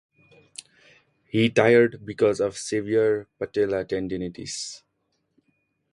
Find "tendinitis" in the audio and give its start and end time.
3.85-4.81